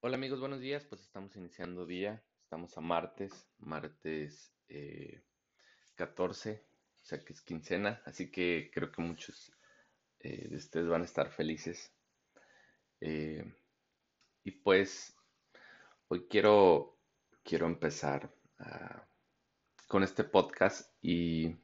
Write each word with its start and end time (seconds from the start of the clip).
Hola 0.00 0.14
amigos, 0.16 0.38
buenos 0.38 0.60
días. 0.60 0.84
Pues 0.84 1.00
estamos 1.00 1.34
iniciando 1.34 1.84
día, 1.84 2.22
estamos 2.44 2.78
a 2.78 2.80
martes, 2.80 3.48
martes 3.58 4.52
eh, 4.68 5.24
14, 5.96 6.64
o 7.02 7.04
sea 7.04 7.24
que 7.24 7.32
es 7.32 7.42
quincena, 7.42 8.00
así 8.04 8.30
que 8.30 8.70
creo 8.72 8.92
que 8.92 9.02
muchos 9.02 9.50
eh, 10.20 10.46
de 10.48 10.56
ustedes 10.56 10.86
van 10.86 11.02
a 11.02 11.04
estar 11.04 11.32
felices. 11.32 11.92
Eh, 13.00 13.42
y 14.44 14.52
pues 14.52 15.16
hoy 16.06 16.28
quiero, 16.30 16.96
quiero 17.42 17.66
empezar 17.66 18.32
ah, 18.60 19.04
con 19.88 20.04
este 20.04 20.22
podcast 20.22 20.94
y, 21.02 21.56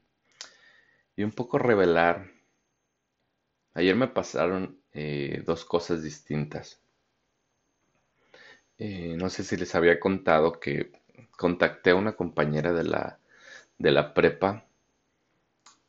y 1.15 1.23
un 1.23 1.31
poco 1.31 1.59
revelar. 1.59 2.33
Ayer 3.75 3.95
me 3.95 4.09
pasaron 4.09 4.83
eh, 4.91 5.41
dos 5.47 5.65
cosas 5.65 6.03
distintas. 6.03 6.84
Eh, 8.79 9.17
no 9.19 9.31
sé 9.31 9.43
si 9.43 9.57
les 9.57 9.75
había 9.75 9.99
contado 9.99 10.61
que 10.61 10.93
contacté 11.37 11.91
a 11.91 11.97
una 11.97 12.13
compañera 12.15 12.73
de 12.73 12.85
la, 12.85 13.19
de 13.79 13.91
la 13.91 14.15
prepa 14.15 14.65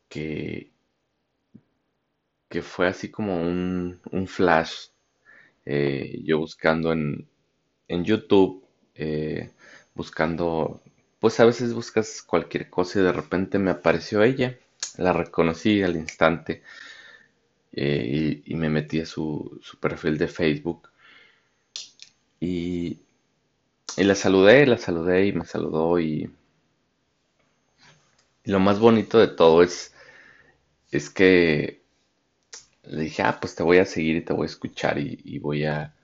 que, 0.08 0.72
que 2.48 2.62
fue 2.62 2.86
así 2.88 3.10
como 3.10 3.40
un, 3.40 4.00
un 4.12 4.26
flash. 4.26 4.88
eh, 5.66 6.20
yo 6.24 6.38
buscando 6.40 6.92
en, 6.92 7.28
en 7.88 8.04
YouTube, 8.04 8.64
eh, 8.94 9.50
buscando, 9.94 10.82
pues 11.20 11.40
a 11.40 11.46
veces 11.46 11.74
buscas 11.74 12.22
cualquier 12.22 12.70
cosa 12.70 13.00
y 13.00 13.04
de 13.04 13.12
repente 13.12 13.58
me 13.60 13.72
apareció 13.72 14.22
ella. 14.24 14.58
La 14.98 15.12
reconocí 15.12 15.82
al 15.82 15.96
instante 15.96 16.62
y, 17.72 18.52
y 18.52 18.56
me 18.56 18.68
metí 18.70 19.00
a 19.00 19.06
su, 19.06 19.58
su 19.62 19.78
perfil 19.78 20.18
de 20.18 20.28
Facebook 20.28 20.88
y, 22.40 22.98
la 23.96 24.14
saludé, 24.14 24.66
la 24.66 24.78
saludé 24.78 25.26
y 25.26 25.32
me 25.32 25.44
saludó 25.44 25.98
y, 26.00 26.30
lo 28.44 28.60
más 28.60 28.78
bonito 28.78 29.18
de 29.18 29.28
todo 29.28 29.62
es, 29.62 29.92
es 30.90 31.10
que 31.10 31.82
le 32.84 33.02
dije, 33.02 33.22
ah, 33.22 33.38
pues 33.40 33.54
te 33.54 33.62
voy 33.62 33.78
a 33.78 33.84
seguir 33.84 34.16
y 34.16 34.24
te 34.24 34.32
voy 34.32 34.44
a 34.44 34.46
escuchar 34.50 34.98
y, 34.98 35.38
voy 35.38 35.64
a, 35.64 35.94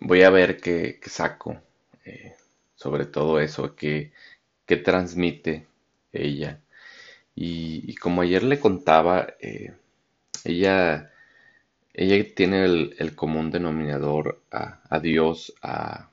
voy 0.00 0.22
a 0.22 0.30
ver 0.30 0.60
qué, 0.60 1.00
qué 1.02 1.10
saco 1.10 1.60
eh, 2.04 2.34
sobre 2.76 3.06
todo 3.06 3.40
eso, 3.40 3.74
qué, 3.74 4.12
qué 4.66 4.76
transmite 4.76 5.66
ella. 6.12 6.60
Y, 7.34 7.90
y 7.90 7.94
como 7.96 8.22
ayer 8.22 8.42
le 8.44 8.60
contaba, 8.60 9.34
eh, 9.40 9.72
ella, 10.44 11.12
ella 11.98 12.24
tiene 12.32 12.64
el, 12.64 13.14
común 13.16 13.50
denominador 13.50 14.40
a, 14.52 15.00
Dios, 15.00 15.52
a, 15.62 16.10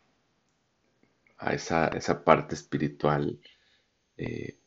a 1.38 1.54
esa, 1.54 1.90
esa 1.90 2.24
parte 2.24 2.56
espiritual, 2.56 3.40
eh, 4.18 4.58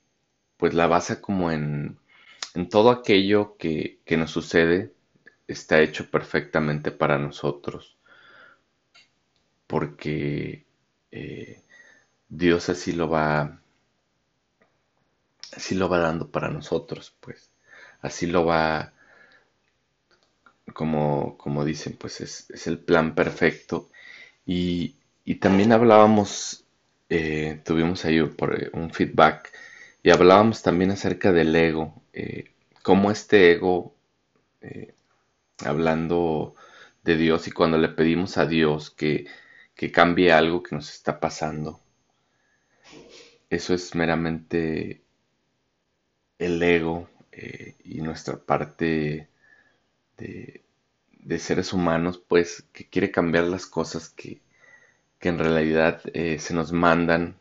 pues 0.57 0.75
la 0.75 0.87
basa 0.87 1.21
como 1.21 1.51
en, 1.51 1.99
en 2.55 2.69
todo 2.69 2.91
aquello 2.91 3.57
que, 3.59 3.99
que 4.05 4.17
nos 4.17 4.31
sucede 4.31 4.93
está 5.49 5.81
hecho 5.81 6.09
perfectamente 6.09 6.93
para 6.93 7.19
nosotros, 7.19 7.97
porque 9.67 10.67
eh, 11.11 11.63
Dios 12.29 12.69
así 12.69 12.93
lo 12.93 13.11
va, 13.11 13.61
así 15.57 15.75
lo 15.75 15.89
va 15.89 15.99
dando 15.99 16.31
para 16.31 16.49
nosotros, 16.49 17.13
pues, 17.19 17.51
así 18.03 18.29
lo 18.29 18.45
va, 18.47 18.93
como, 20.75 21.37
como 21.39 21.65
dicen, 21.65 21.97
pues 21.99 22.21
es, 22.21 22.51
es 22.51 22.67
el 22.67 22.79
plan 22.79 23.15
perfecto. 23.15 23.89
Y, 24.47 24.97
y 25.25 25.37
también 25.37 25.73
hablábamos, 25.73 26.65
eh, 27.11 27.61
tuvimos 27.65 28.05
ahí 28.05 28.19
eh, 28.19 28.71
un 28.75 28.91
feedback 28.93 29.53
y 30.03 30.11
hablábamos 30.11 30.63
también 30.63 30.91
acerca 30.93 31.33
del 31.33 31.55
ego, 31.57 32.03
eh, 32.13 32.51
cómo 32.83 33.11
este 33.11 33.53
ego, 33.53 33.95
eh, 34.63 34.95
hablando 35.65 36.55
de 37.05 37.17
Dios 37.17 37.49
y 37.49 37.53
cuando 37.53 37.79
le 37.79 37.89
pedimos 37.91 38.39
a 38.39 38.47
Dios 38.47 38.91
que, 38.91 39.27
que 39.77 39.93
cambie 39.93 40.33
algo 40.33 40.63
que 40.63 40.77
nos 40.77 40.91
está 40.91 41.21
pasando, 41.21 41.81
eso 43.51 43.75
es 43.75 43.95
meramente 43.95 45.03
el 46.39 46.63
ego 46.63 47.09
y 47.85 48.01
nuestra 48.01 48.37
parte 48.39 49.29
de, 50.19 50.63
de 51.13 51.39
seres 51.39 51.73
humanos, 51.73 52.23
pues, 52.29 52.65
que 52.73 52.87
quiere 52.89 53.11
cambiar 53.11 53.45
las 53.45 53.67
cosas 53.67 54.09
que, 54.11 54.41
que 55.19 55.29
en 55.29 55.39
realidad 55.39 56.01
eh, 56.15 56.39
se 56.39 56.55
nos 56.55 56.73
mandan 56.73 57.37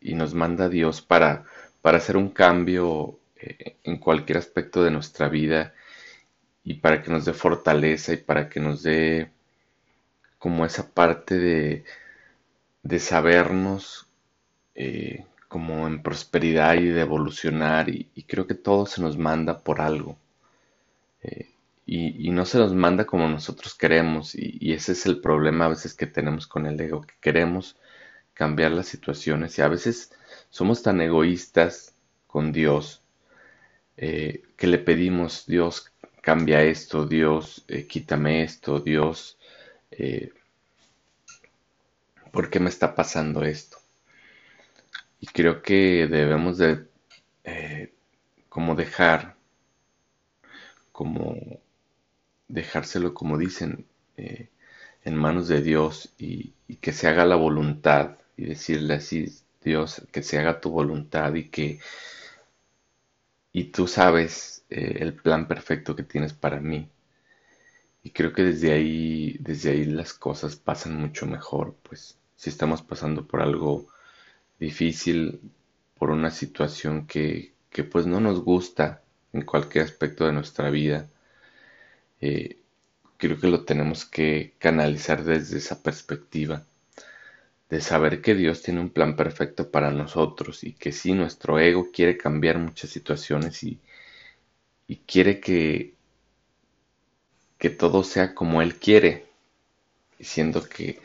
y 0.00 0.14
nos 0.14 0.34
manda 0.34 0.68
Dios 0.68 1.02
para, 1.02 1.44
para 1.82 1.98
hacer 1.98 2.16
un 2.16 2.30
cambio 2.30 3.18
eh, 3.36 3.76
en 3.84 3.98
cualquier 3.98 4.38
aspecto 4.38 4.82
de 4.84 4.90
nuestra 4.90 5.28
vida 5.28 5.74
y 6.64 6.74
para 6.74 7.02
que 7.02 7.10
nos 7.10 7.24
dé 7.24 7.32
fortaleza 7.34 8.12
y 8.12 8.18
para 8.18 8.48
que 8.48 8.60
nos 8.60 8.82
dé 8.82 9.30
como 10.38 10.64
esa 10.66 10.90
parte 10.90 11.38
de, 11.38 11.84
de 12.82 12.98
sabernos 12.98 14.06
eh, 14.74 15.24
como 15.48 15.86
en 15.86 16.02
prosperidad 16.02 16.74
y 16.76 16.88
de 16.88 17.00
evolucionar 17.02 17.88
y, 17.88 18.06
creo 18.26 18.46
que 18.46 18.54
todo 18.54 18.86
se 18.86 19.00
nos 19.00 19.16
manda 19.16 19.60
por 19.60 19.80
algo. 19.80 20.18
Y, 21.86 22.30
no 22.30 22.46
se 22.46 22.58
nos 22.58 22.74
manda 22.74 23.04
como 23.06 23.28
nosotros 23.28 23.74
queremos 23.74 24.34
y, 24.34 24.72
ese 24.72 24.92
es 24.92 25.06
el 25.06 25.20
problema 25.20 25.66
a 25.66 25.68
veces 25.68 25.94
que 25.94 26.06
tenemos 26.06 26.46
con 26.46 26.66
el 26.66 26.80
ego, 26.80 27.02
que 27.02 27.14
queremos 27.20 27.76
cambiar 28.32 28.72
las 28.72 28.86
situaciones 28.88 29.58
y 29.58 29.62
a 29.62 29.68
veces 29.68 30.12
somos 30.50 30.82
tan 30.82 31.00
egoístas 31.00 31.94
con 32.26 32.52
Dios 32.52 33.02
eh, 33.96 34.42
que 34.56 34.66
le 34.66 34.78
pedimos, 34.78 35.46
Dios, 35.46 35.92
cambia 36.22 36.62
esto, 36.62 37.06
Dios, 37.06 37.64
eh, 37.68 37.86
quítame 37.86 38.42
esto, 38.42 38.80
Dios, 38.80 39.38
eh, 39.90 40.32
¿por 42.32 42.50
qué 42.50 42.60
me 42.60 42.70
está 42.70 42.94
pasando 42.94 43.44
esto? 43.44 43.78
Y 45.20 45.26
creo 45.26 45.62
que 45.62 46.06
debemos 46.10 46.58
de 46.58 46.86
como 48.48 48.74
dejar, 48.76 49.36
como 50.92 51.60
dejárselo 52.54 53.14
como 53.14 53.36
dicen, 53.36 53.86
eh, 54.16 54.48
en 55.04 55.16
manos 55.16 55.48
de 55.48 55.60
Dios 55.60 56.14
y, 56.18 56.54
que 56.80 56.92
se 56.92 57.08
haga 57.08 57.24
la 57.24 57.36
voluntad 57.36 58.18
y 58.36 58.44
decirle 58.46 58.94
así, 58.94 59.26
Dios, 59.62 60.02
que 60.12 60.22
se 60.22 60.38
haga 60.38 60.60
tu 60.60 60.70
voluntad 60.70 61.34
y 61.34 61.48
que 61.48 61.80
y 63.52 63.64
tú 63.64 63.86
sabes 63.86 64.64
eh, 64.70 64.98
el 65.00 65.14
plan 65.14 65.46
perfecto 65.48 65.94
que 65.96 66.02
tienes 66.02 66.32
para 66.32 66.60
mí. 66.60 66.90
Y 68.02 68.10
creo 68.10 68.32
que 68.32 68.42
desde 68.42 68.72
ahí, 68.72 69.36
desde 69.40 69.70
ahí 69.70 69.84
las 69.84 70.12
cosas 70.12 70.56
pasan 70.56 71.00
mucho 71.00 71.26
mejor, 71.26 71.74
pues 71.82 72.18
si 72.36 72.50
estamos 72.50 72.82
pasando 72.82 73.26
por 73.26 73.40
algo 73.40 73.88
difícil, 74.60 75.40
por 75.98 76.10
una 76.10 76.30
situación 76.30 77.06
que, 77.06 77.54
que 77.70 77.84
pues 77.84 78.06
no 78.06 78.20
nos 78.20 78.40
gusta 78.44 79.02
en 79.32 79.42
cualquier 79.42 79.84
aspecto 79.84 80.26
de 80.26 80.32
nuestra 80.32 80.70
vida, 80.70 81.08
eh, 82.20 82.58
creo 83.16 83.38
que 83.38 83.48
lo 83.48 83.64
tenemos 83.64 84.04
que 84.04 84.54
canalizar 84.58 85.24
desde 85.24 85.58
esa 85.58 85.82
perspectiva, 85.82 86.64
de 87.70 87.80
saber 87.80 88.20
que 88.22 88.34
Dios 88.34 88.62
tiene 88.62 88.80
un 88.80 88.90
plan 88.90 89.16
perfecto 89.16 89.70
para 89.70 89.90
nosotros 89.90 90.64
y 90.64 90.74
que 90.74 90.92
si 90.92 91.12
nuestro 91.12 91.58
ego 91.58 91.90
quiere 91.92 92.16
cambiar 92.16 92.58
muchas 92.58 92.90
situaciones 92.90 93.62
y, 93.64 93.80
y 94.86 94.96
quiere 94.96 95.40
que, 95.40 95.94
que 97.58 97.70
todo 97.70 98.04
sea 98.04 98.34
como 98.34 98.62
Él 98.62 98.78
quiere, 98.78 99.26
diciendo 100.18 100.62
que 100.68 101.00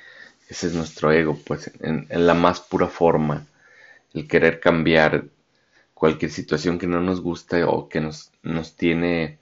ese 0.50 0.68
es 0.68 0.74
nuestro 0.74 1.12
ego, 1.12 1.38
pues 1.46 1.72
en, 1.80 2.08
la 2.10 2.34
más 2.34 2.60
pura 2.60 2.88
forma, 2.88 3.48
el 4.14 4.28
querer 4.28 4.60
cambiar 4.60 5.26
cualquier 5.94 6.32
situación 6.32 6.80
que 6.80 6.88
no 6.88 7.02
nos 7.02 7.22
gusta 7.22 7.68
o 7.68 7.88
que 7.88 8.02
nos, 8.02 8.32
nos 8.42 8.76
tiene 8.76 9.38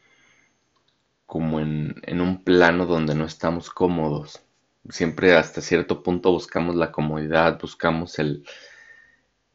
como 1.27 1.61
en, 1.61 1.95
en 2.03 2.21
un 2.21 2.43
plano 2.43 2.87
donde 2.87 3.15
no 3.15 3.25
estamos 3.25 3.71
cómodos. 3.71 4.41
Siempre 4.89 5.35
hasta 5.37 5.61
cierto 5.61 6.03
punto 6.03 6.31
buscamos 6.33 6.75
la 6.77 6.91
comodidad, 6.93 7.59
buscamos 7.61 8.19
el, 8.19 8.45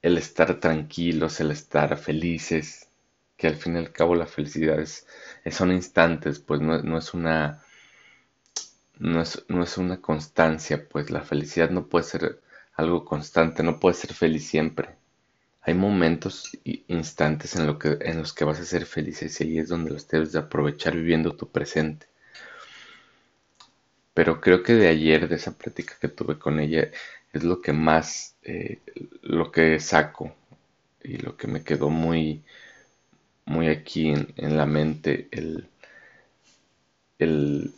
el 0.03 0.19
estar 0.19 0.61
tranquilos, 0.61 1.41
el 1.41 1.51
estar 1.51 1.97
felices, 1.97 2.91
que 3.39 3.47
al 3.47 3.57
fin 3.57 3.77
y 3.77 3.79
al 3.79 3.91
cabo 3.91 4.15
la 4.15 4.27
felicidad 4.27 4.79
es, 4.79 5.07
es- 5.45 5.55
son 5.55 5.73
instantes, 5.73 6.41
pues 6.41 6.61
no, 6.61 6.83
no 6.83 6.99
es 6.99 7.15
una, 7.15 7.63
no 9.01 9.21
es, 9.21 9.45
no 9.49 9.63
es 9.65 9.77
una 9.77 10.01
constancia, 10.01 10.89
pues 10.89 11.11
la 11.11 11.21
felicidad 11.21 11.69
no 11.69 11.89
puede 11.89 12.05
ser 12.05 12.41
algo 12.73 13.05
constante, 13.05 13.63
no 13.63 13.79
puede 13.79 13.95
ser 13.95 14.15
feliz 14.15 14.47
siempre. 14.49 14.97
Hay 15.63 15.75
momentos 15.75 16.59
y 16.65 16.85
instantes 16.89 17.57
en, 17.57 17.67
lo 17.67 17.79
que, 17.79 17.99
en 18.01 18.19
los 18.19 18.33
que 18.33 18.45
vas 18.45 18.61
a 18.61 18.65
ser 18.65 18.87
felices 18.87 19.41
y 19.41 19.45
ahí 19.45 19.59
es 19.59 19.69
donde 19.69 19.91
los 19.91 20.09
debes 20.09 20.33
de 20.33 20.41
aprovechar 20.41 20.95
viviendo 20.95 21.37
tu 21.37 21.49
presente. 21.51 22.07
pero 24.15 24.41
creo 24.41 24.63
que 24.63 24.75
de 24.75 24.89
ayer, 24.89 25.29
de 25.29 25.37
esa 25.37 25.57
plática 25.57 25.95
que 26.01 26.09
tuve 26.09 26.39
con 26.39 26.61
ella, 26.61 26.91
es 27.33 27.45
lo 27.45 27.61
que 27.63 27.73
más, 27.73 28.37
eh, 28.43 28.81
lo 29.23 29.51
que 29.51 29.81
saco 29.81 30.35
y 31.03 31.19
lo 31.19 31.37
que 31.37 31.47
me 31.49 31.63
quedó 31.65 31.89
muy, 31.91 32.43
muy 33.47 33.69
aquí 33.69 34.11
en, 34.11 34.57
la 34.57 34.67
mente, 34.67 35.29
el, 35.31 35.69
el 37.19 37.73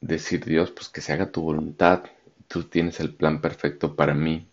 decir 0.00 0.44
Dios, 0.44 0.70
pues 0.70 0.88
que 0.88 1.00
se 1.00 1.12
haga 1.12 1.30
tu 1.30 1.42
voluntad, 1.42 2.04
tú 2.48 2.64
tienes 2.64 3.00
el 3.00 3.14
plan 3.14 3.40
perfecto 3.40 3.94
para 3.96 4.14
mí. 4.14 4.46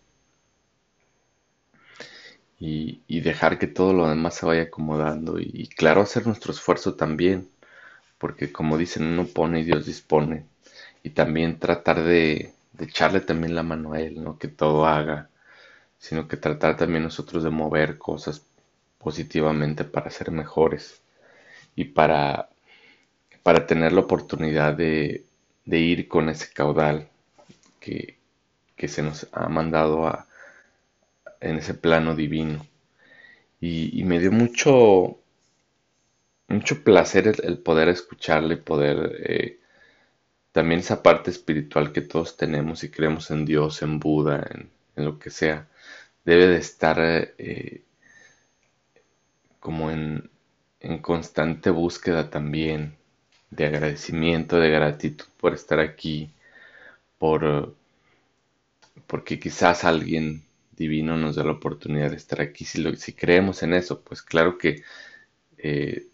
Y, 2.64 3.20
dejar 3.20 3.58
que 3.58 3.66
todo 3.66 3.92
lo 3.92 4.08
demás 4.08 4.34
se 4.36 4.46
vaya 4.46 4.62
acomodando 4.62 5.38
y 5.38 5.68
claro 5.68 6.00
hacer 6.02 6.26
nuestro 6.26 6.52
esfuerzo 6.52 6.94
también, 6.94 7.48
porque 8.18 8.52
como 8.52 8.78
dicen, 8.78 9.04
uno 9.04 9.26
pone 9.26 9.60
y 9.60 9.64
Dios 9.64 9.86
dispone 9.86 10.46
y 11.02 11.10
también 11.10 11.58
tratar 11.58 12.02
de, 12.02 12.54
echarle 12.78 13.20
también 13.20 13.54
la 13.54 13.62
mano 13.62 13.92
a 13.92 14.00
Él, 14.00 14.22
no 14.22 14.38
que 14.38 14.48
todo 14.48 14.86
haga, 14.86 15.28
sino 15.98 16.28
que 16.28 16.36
tratar 16.36 16.76
también 16.76 17.04
nosotros 17.04 17.44
de 17.44 17.50
mover 17.50 17.98
cosas 17.98 18.42
positivamente 18.98 19.84
para 19.84 20.10
ser 20.10 20.30
mejores 20.30 21.02
y 21.76 21.84
para, 21.86 22.50
para 23.42 23.66
tener 23.66 23.92
la 23.92 24.02
oportunidad 24.02 24.74
de, 24.74 25.24
ir 25.66 26.08
con 26.08 26.28
ese 26.28 26.52
caudal 26.52 27.08
que, 27.80 28.18
se 28.88 29.02
nos 29.02 29.28
ha 29.32 29.48
mandado 29.48 30.06
a, 30.08 30.26
en 31.42 31.58
ese 31.58 31.74
plano 31.74 32.14
divino. 32.14 32.66
Y, 33.60 34.02
me 34.04 34.18
dio 34.18 34.32
mucho, 34.32 35.20
mucho 36.48 36.82
placer 36.84 37.32
el, 37.42 37.58
poder 37.58 37.88
escucharle, 37.88 38.56
poder 38.56 39.16
eh, 39.24 39.60
también 40.52 40.80
esa 40.80 41.02
parte 41.02 41.30
espiritual 41.30 41.92
que 41.92 42.02
todos 42.02 42.36
tenemos 42.36 42.84
y 42.84 42.90
creemos 42.90 43.30
en 43.30 43.44
Dios, 43.44 43.82
en 43.82 44.00
Buda, 44.00 44.48
en, 44.50 44.70
lo 45.04 45.18
que 45.18 45.30
sea, 45.30 45.68
debe 46.24 46.48
de 46.48 46.58
estar 46.58 46.98
eh, 47.00 47.82
como 49.60 49.90
en, 49.90 50.30
constante 51.00 51.70
búsqueda 51.70 52.28
también 52.30 52.96
de 53.50 53.66
agradecimiento, 53.66 54.58
de 54.58 54.70
gratitud 54.70 55.26
por 55.38 55.54
estar 55.54 55.78
aquí, 55.80 56.30
por 57.18 57.74
porque 59.06 59.38
quizás 59.38 59.84
alguien 59.84 60.42
divino 60.82 61.16
nos 61.16 61.36
da 61.36 61.44
la 61.44 61.52
oportunidad 61.52 62.10
de 62.10 62.16
estar 62.16 62.40
aquí. 62.40 62.64
Si, 62.64 63.12
creemos 63.14 63.62
en 63.62 63.74
eso, 63.74 64.02
pues 64.02 64.22
claro 64.22 64.58
que 64.58 64.82
eh, 65.58 66.06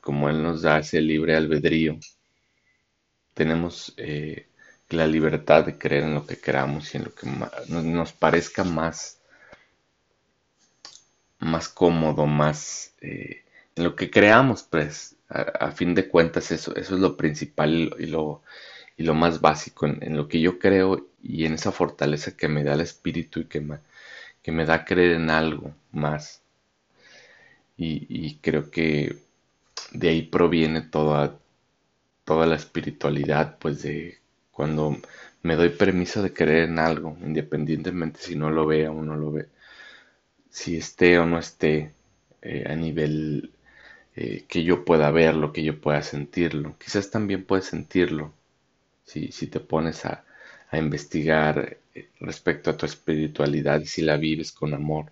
como 0.00 0.28
Él 0.30 0.42
nos 0.42 0.62
da 0.62 0.78
ese 0.78 1.00
libre 1.00 1.36
albedrío, 1.36 1.98
tenemos 3.34 3.94
eh, 3.96 4.46
la 4.90 5.06
libertad 5.06 5.64
de 5.66 5.78
creer 5.78 6.04
en 6.04 6.14
lo 6.14 6.26
que 6.26 6.38
queramos 6.38 6.94
y 6.94 6.98
en 6.98 7.04
lo 7.04 7.14
que 7.14 7.26
nos 7.68 8.12
parezca 8.12 8.64
más, 8.64 9.20
más 11.38 11.68
cómodo, 11.68 12.26
más 12.26 12.94
eh, 13.00 13.44
en 13.76 13.84
lo 13.84 13.96
que 13.96 14.10
creamos, 14.10 14.62
pues 14.62 15.16
a, 15.28 15.70
fin 15.70 15.94
de 15.94 16.08
cuentas 16.08 16.50
eso, 16.50 16.74
eso 16.74 16.94
es 16.94 17.00
lo 17.00 17.16
principal 17.16 17.94
y 17.98 18.04
y 18.04 18.06
lo 18.06 18.42
más 19.14 19.40
básico 19.40 19.86
en, 19.86 20.16
lo 20.16 20.28
que 20.28 20.40
yo 20.40 20.58
creo 20.58 21.08
y 21.22 21.46
en 21.46 21.54
esa 21.54 21.72
fortaleza 21.72 22.36
que 22.36 22.48
me 22.48 22.64
da 22.64 22.74
el 22.74 22.80
espíritu 22.82 23.40
y 23.40 23.44
que 23.46 23.60
me, 23.60 23.78
que 24.42 24.52
me 24.52 24.66
da 24.66 24.84
creer 24.84 25.12
en 25.12 25.30
algo 25.30 25.74
más. 25.92 26.42
Y, 27.76 28.06
y 28.08 28.36
creo 28.36 28.70
que 28.70 29.16
de 29.92 30.08
ahí 30.10 30.22
proviene 30.22 30.82
toda, 30.82 31.38
toda 32.24 32.46
la 32.46 32.56
espiritualidad, 32.56 33.58
pues 33.58 33.82
de 33.82 34.18
cuando 34.52 34.96
me 35.42 35.56
doy 35.56 35.70
permiso 35.70 36.22
de 36.22 36.32
creer 36.32 36.68
en 36.68 36.78
algo, 36.78 37.16
independientemente 37.22 38.20
si 38.20 38.36
no 38.36 38.50
lo 38.50 38.66
vea 38.66 38.90
o 38.90 39.02
no 39.02 39.16
lo 39.16 39.32
ve, 39.32 39.48
si 40.50 40.76
esté 40.76 41.18
o 41.18 41.26
no 41.26 41.38
esté 41.38 41.92
eh, 42.42 42.64
a 42.68 42.74
nivel 42.76 43.52
eh, 44.16 44.44
que 44.48 44.64
yo 44.64 44.84
pueda 44.84 45.10
verlo, 45.10 45.52
que 45.52 45.62
yo 45.64 45.80
pueda 45.80 46.02
sentirlo. 46.02 46.76
Quizás 46.78 47.10
también 47.10 47.44
puedes 47.44 47.66
sentirlo 47.66 48.32
si, 49.10 49.32
si 49.32 49.46
te 49.48 49.60
pones 49.60 50.04
a, 50.06 50.24
a 50.70 50.78
investigar 50.78 51.78
eh, 51.94 52.08
respecto 52.20 52.70
a 52.70 52.76
tu 52.76 52.86
espiritualidad 52.86 53.80
y 53.80 53.86
si 53.86 54.02
la 54.02 54.16
vives 54.16 54.52
con 54.52 54.74
amor. 54.74 55.06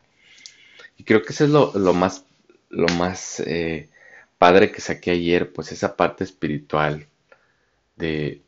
Y 0.99 1.05
creo 1.05 1.23
que 1.23 1.33
eso 1.33 1.45
es 1.45 1.51
lo, 1.51 1.73
lo 1.75 1.95
más, 1.95 2.25
lo 2.71 2.89
más 2.89 3.43
padre 4.39 4.71
que 4.73 4.81
saqué 4.81 5.11
ayer, 5.13 5.53
pues 5.53 5.73
esa 5.73 5.97
parte 5.97 6.25
espiritual 6.25 7.07
de, 7.97 8.43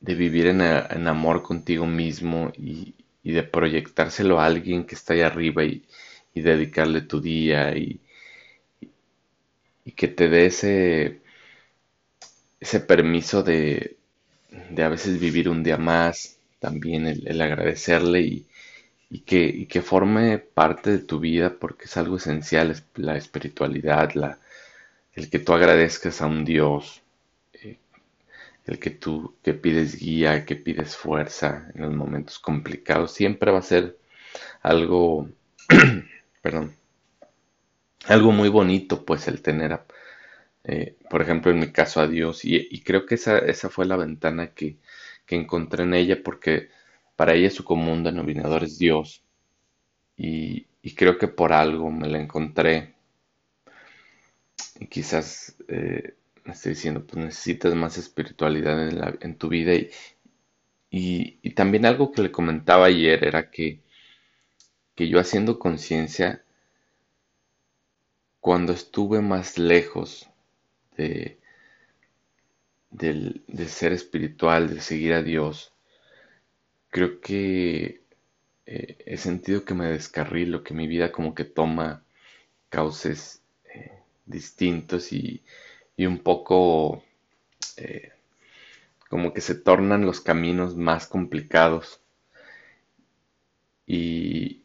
de 0.00 0.14
vivir 0.14 0.46
en, 0.48 0.60
en, 0.62 1.08
amor 1.08 1.42
contigo 1.42 1.86
mismo 1.86 2.52
y, 2.56 2.94
y, 3.22 3.32
de 3.32 3.42
proyectárselo 3.44 4.40
a 4.40 4.46
alguien 4.46 4.84
que 4.86 4.94
está 4.96 5.14
ahí 5.14 5.22
arriba 5.22 5.64
y, 5.64 5.84
y 6.34 6.42
dedicarle 6.42 7.02
tu 7.02 7.20
día 7.20 7.76
y, 7.76 8.00
y 9.84 9.92
que 9.92 10.08
te 10.08 10.28
dé 10.28 10.46
ese, 10.46 11.20
ese 12.60 12.80
permiso 12.80 13.42
de, 13.42 13.95
de 14.70 14.82
a 14.82 14.88
veces 14.88 15.20
vivir 15.20 15.48
un 15.48 15.62
día 15.62 15.76
más, 15.76 16.38
también 16.58 17.06
el, 17.06 17.40
agradecerle 17.40 18.20
y, 18.22 18.46
que, 19.24 19.66
que 19.68 19.82
forme 19.82 20.38
parte 20.38 20.90
de 20.90 20.98
tu 20.98 21.20
vida 21.20 21.54
porque 21.58 21.84
es 21.84 21.96
algo 21.96 22.16
esencial, 22.16 22.82
la 22.96 23.16
espiritualidad, 23.16 24.12
la, 24.14 24.38
el 25.14 25.30
que 25.30 25.38
tú 25.38 25.52
agradezcas 25.54 26.20
a 26.20 26.26
un 26.26 26.44
Dios, 26.44 27.02
eh, 27.54 27.78
el 28.66 28.78
que 28.78 28.90
tú 28.90 29.34
que 29.42 29.54
pides 29.54 29.98
guía, 29.98 30.44
que 30.44 30.56
pides 30.56 30.96
fuerza 30.96 31.70
en 31.74 31.82
los 31.82 31.94
momentos 31.94 32.38
complicados, 32.38 33.12
siempre 33.12 33.50
va 33.50 33.60
a 33.60 33.62
ser 33.62 33.96
algo, 34.62 35.28
perdón, 36.42 36.74
algo 38.06 38.32
muy 38.32 38.48
bonito, 38.48 39.04
pues 39.04 39.26
el 39.26 39.42
tener, 39.42 39.80
eh, 40.68 40.96
por 41.08 41.22
ejemplo, 41.22 41.52
en 41.52 41.60
mi 41.60 41.70
caso 41.72 42.00
a 42.00 42.08
Dios, 42.08 42.44
y, 42.44 42.82
creo 42.82 43.06
que 43.06 43.14
esa, 43.14 43.38
esa, 43.38 43.70
fue 43.70 43.86
la 43.86 43.96
ventana 43.96 44.52
que, 44.52 44.78
que, 45.24 45.36
encontré 45.36 45.84
en 45.84 45.94
ella, 45.94 46.22
porque 46.24 46.70
para 47.16 47.34
ella 47.34 47.50
su 47.50 47.64
común 47.64 48.02
denominador 48.02 48.64
es 48.64 48.78
Dios, 48.78 49.22
y, 50.16 50.66
y 50.82 50.94
creo 50.94 51.18
que 51.18 51.28
por 51.28 51.52
algo 51.52 51.90
me 51.92 52.08
la 52.08 52.20
encontré. 52.20 52.94
Y 54.80 54.86
quizás 54.86 55.56
eh, 55.68 56.14
me 56.44 56.52
estoy 56.52 56.70
diciendo, 56.74 57.06
pues 57.06 57.24
necesitas 57.24 57.74
más 57.74 57.96
espiritualidad 57.98 59.16
en, 59.22 59.36
tu 59.38 59.48
vida. 59.48 59.72
Y, 59.74 59.90
y, 61.42 61.50
también 61.54 61.86
algo 61.86 62.12
que 62.12 62.22
le 62.22 62.32
comentaba 62.32 62.86
ayer 62.86 63.24
era 63.24 63.50
que, 63.50 63.82
que 64.96 65.08
yo 65.08 65.20
haciendo 65.20 65.58
conciencia, 65.58 66.42
cuando 68.40 68.72
estuve 68.72 69.20
más 69.20 69.58
lejos 69.58 70.28
de, 70.96 71.38
de, 72.90 73.68
ser 73.68 73.92
espiritual, 73.92 74.68
de 74.74 74.80
seguir 74.80 75.12
a 75.14 75.22
Dios, 75.22 75.72
creo 76.90 77.20
que 77.20 78.02
eh, 78.66 78.98
he 79.06 79.16
sentido 79.16 79.64
que 79.64 79.74
me 79.74 79.86
descarrilo, 79.86 80.64
que 80.64 80.74
mi 80.74 80.86
vida 80.86 81.12
como 81.12 81.34
que 81.34 81.44
toma 81.44 82.02
cauces 82.68 83.42
distintos 84.26 85.12
y, 85.12 85.42
un 85.98 86.18
poco 86.18 87.02
eh, 87.76 88.12
como 89.08 89.32
que 89.32 89.40
se 89.40 89.54
tornan 89.54 90.04
los 90.04 90.20
caminos 90.20 90.76
más 90.76 91.06
complicados. 91.06 92.00
Y, 93.86 94.62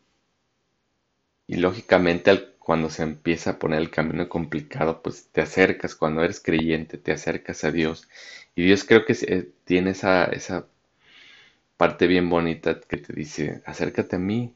y 1.48 1.56
lógicamente 1.58 2.32
cuando 2.62 2.90
se 2.90 3.04
empieza 3.04 3.52
a 3.52 3.60
poner 3.60 3.80
el 3.82 3.92
camino 3.92 4.30
complicado, 4.30 5.02
pues 5.02 5.28
te 5.32 5.42
acercas, 5.42 5.96
cuando 5.96 6.24
eres 6.24 6.40
creyente, 6.40 6.98
te 6.98 7.12
acercas 7.12 7.64
a 7.66 7.72
Dios. 7.72 8.08
Y 8.56 8.64
Dios 8.64 8.84
creo 8.86 9.06
que 9.06 9.14
eh, 9.28 9.52
tiene 9.66 9.92
esa, 9.92 10.26
esa 10.26 10.68
parte 11.76 12.08
bien 12.08 12.30
bonita 12.30 12.80
que 12.80 12.96
te 12.98 13.12
dice, 13.14 13.62
acércate 13.66 14.16
a 14.16 14.20
mí 14.20 14.54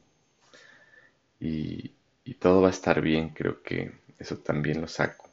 y, 1.40 1.92
y 2.24 2.34
todo 2.34 2.60
va 2.62 2.68
a 2.68 2.70
estar 2.70 3.00
bien, 3.00 3.30
creo 3.30 3.62
que 3.62 3.92
eso 4.18 4.36
también 4.38 4.80
lo 4.80 4.88
saco. 4.88 5.30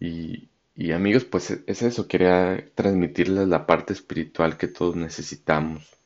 Y, 0.00 0.48
amigos, 0.92 1.24
pues 1.24 1.50
e, 1.50 1.62
es 1.66 1.82
eso, 1.82 2.08
quería 2.08 2.64
transmitirles 2.74 3.48
la 3.48 3.66
parte 3.66 3.92
espiritual 3.92 4.56
que 4.56 4.68
todos 4.68 4.96
necesitamos. 4.96 5.96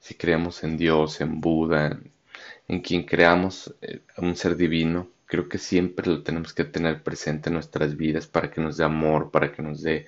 Si 0.00 0.14
creemos 0.14 0.64
en 0.64 0.76
Dios, 0.76 1.20
en 1.20 1.40
Buda, 1.40 2.00
en, 2.68 2.80
quien 2.80 3.04
creamos 3.04 3.74
eh, 3.82 4.00
un 4.18 4.36
ser 4.36 4.56
divino, 4.56 5.08
creo 5.26 5.48
que 5.48 5.58
siempre 5.58 6.06
lo 6.06 6.22
tenemos 6.22 6.52
que 6.54 6.64
tener 6.64 7.02
presente 7.02 7.48
en 7.48 7.54
nuestras 7.54 7.96
vidas 7.96 8.26
para 8.26 8.50
que 8.50 8.60
nos 8.60 8.76
dé 8.76 8.84
amor, 8.84 9.30
para 9.30 9.52
que 9.52 9.62
nos 9.62 9.82
dé 9.82 10.06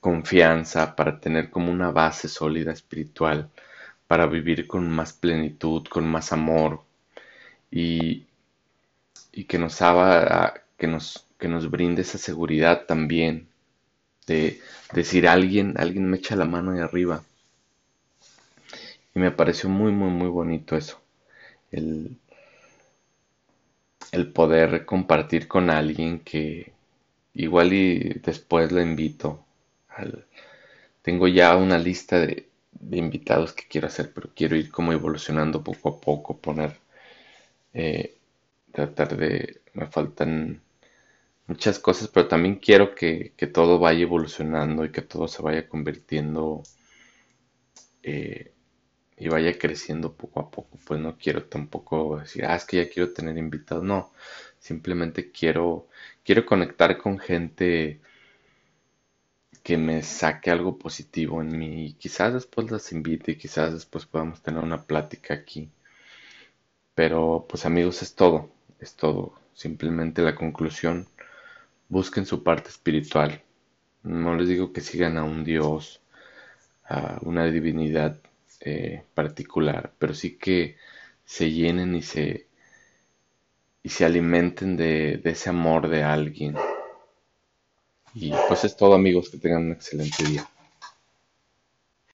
confianza, 0.00 0.96
para 0.96 1.20
tener 1.20 1.50
como 1.50 1.72
una 1.72 1.90
base 1.90 2.28
sólida 2.28 2.72
espiritual, 2.72 3.50
para 4.06 4.26
vivir 4.26 4.66
con 4.66 4.90
más 4.90 5.12
plenitud, 5.12 5.86
con 5.88 6.06
más 6.08 6.32
amor. 6.32 6.82
Y, 7.70 8.26
y 9.32 9.44
que 9.44 9.58
nos 9.58 9.82
haga, 9.82 10.64
que 10.76 10.86
nos, 10.86 11.26
que 11.38 11.48
nos 11.48 11.70
brinde 11.70 12.02
esa 12.02 12.18
seguridad 12.18 12.86
también 12.86 13.48
de 14.26 14.60
decir 14.92 15.28
alguien, 15.28 15.74
alguien 15.78 16.08
me 16.10 16.18
echa 16.18 16.36
la 16.36 16.44
mano 16.44 16.72
de 16.72 16.82
arriba. 16.82 17.22
Y 19.14 19.18
me 19.20 19.30
pareció 19.30 19.68
muy, 19.68 19.92
muy, 19.92 20.10
muy 20.10 20.28
bonito 20.28 20.76
eso. 20.76 21.00
El, 21.70 22.16
el 24.12 24.32
poder 24.32 24.84
compartir 24.84 25.48
con 25.48 25.70
alguien 25.70 26.20
que 26.20 26.72
igual 27.34 27.72
y 27.72 28.20
después 28.22 28.72
lo 28.72 28.80
invito. 28.80 29.44
tengo 31.02 31.28
ya 31.28 31.56
una 31.56 31.78
lista 31.78 32.20
de, 32.20 32.48
invitados 32.90 33.52
que 33.52 33.66
quiero 33.68 33.88
hacer, 33.88 34.12
pero 34.14 34.30
quiero 34.34 34.56
ir 34.56 34.70
como 34.70 34.92
evolucionando 34.92 35.62
poco 35.64 35.88
a 35.90 36.00
poco, 36.00 36.38
poner, 36.38 36.76
eh, 37.74 38.16
tratar 38.72 39.16
de, 39.16 39.62
me 39.74 39.86
faltan 39.86 40.62
muchas 41.46 41.78
cosas, 41.78 42.08
pero 42.08 42.28
también 42.28 42.56
quiero 42.56 42.94
que, 42.94 43.34
todo 43.52 43.78
vaya 43.78 44.02
evolucionando 44.02 44.84
y 44.84 44.92
que 44.92 45.02
todo 45.02 45.28
se 45.28 45.42
vaya 45.42 45.68
convirtiendo 45.68 46.62
eh, 48.02 48.52
y 49.18 49.28
vaya 49.28 49.58
creciendo 49.58 50.12
poco 50.14 50.40
a 50.40 50.50
poco. 50.50 50.78
Pues 50.86 51.00
no 51.00 51.16
quiero 51.18 51.44
tampoco 51.44 52.18
decir, 52.18 52.44
ah, 52.46 52.56
es 52.56 52.64
que 52.64 52.78
ya 52.78 52.88
quiero 52.90 53.12
tener 53.12 53.36
invitados. 53.38 53.84
No, 53.84 54.12
simplemente 54.58 55.30
quiero, 55.32 55.88
quiero 56.24 56.46
conectar 56.46 56.98
con 56.98 57.18
gente 57.18 58.00
que 59.62 59.76
me 59.76 60.02
saque 60.02 60.50
algo 60.50 60.78
positivo 60.78 61.42
en 61.42 61.58
mí. 61.58 61.86
Y 61.86 61.92
quizás 61.94 62.32
después 62.34 62.70
las 62.70 62.92
invite 62.92 63.32
y 63.32 63.36
quizás 63.36 63.72
después 63.74 64.06
podamos 64.06 64.42
tener 64.42 64.62
una 64.62 64.84
plática 64.84 65.34
aquí. 65.34 65.70
Pero 66.94 67.46
pues 67.48 67.66
amigos, 67.66 68.02
es 68.02 68.14
todo, 68.14 68.50
es 68.80 68.94
todo. 68.96 69.34
Simplemente 69.54 70.22
la 70.22 70.34
conclusión 70.34 71.08
busquen 71.88 72.26
su 72.26 72.42
parte 72.42 72.70
espiritual. 72.70 73.42
No 74.02 74.36
les 74.36 74.48
digo 74.48 74.72
que 74.72 74.80
sigan 74.80 75.18
a 75.18 75.24
un 75.24 75.44
Dios, 75.44 76.00
a 76.84 77.18
una 77.22 77.46
divinidad 77.46 78.20
eh, 78.60 79.04
particular, 79.14 79.92
pero 79.98 80.14
sí 80.14 80.38
que 80.38 80.76
se 81.24 81.50
llenen 81.50 81.94
y 81.94 82.02
se, 82.02 82.48
y 83.82 83.88
se 83.88 84.04
alimenten 84.04 84.76
de, 84.76 85.16
de 85.16 85.30
ese 85.30 85.50
amor 85.50 85.88
de 85.88 86.04
alguien. 86.04 86.54
Y 88.14 88.32
pues 88.48 88.64
es 88.64 88.76
todo 88.76 88.92
amigos, 88.94 89.30
que 89.30 89.38
tengan 89.38 89.64
un 89.64 89.72
excelente 89.72 90.22
día. 90.24 90.46